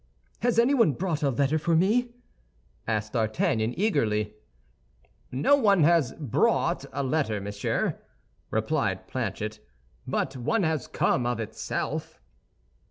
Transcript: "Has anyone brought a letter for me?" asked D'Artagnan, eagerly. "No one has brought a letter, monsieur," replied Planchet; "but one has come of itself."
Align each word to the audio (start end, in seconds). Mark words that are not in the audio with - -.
"Has 0.39 0.57
anyone 0.57 0.93
brought 0.93 1.21
a 1.21 1.29
letter 1.29 1.59
for 1.59 1.75
me?" 1.75 2.09
asked 2.87 3.13
D'Artagnan, 3.13 3.75
eagerly. 3.77 4.33
"No 5.31 5.55
one 5.55 5.83
has 5.83 6.13
brought 6.13 6.85
a 6.91 7.03
letter, 7.03 7.39
monsieur," 7.39 7.99
replied 8.49 9.07
Planchet; 9.07 9.59
"but 10.07 10.35
one 10.35 10.63
has 10.63 10.87
come 10.87 11.27
of 11.27 11.39
itself." 11.39 12.19